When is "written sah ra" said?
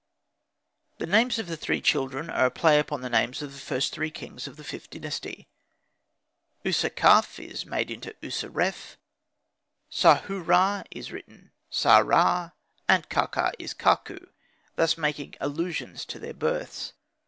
11.11-12.49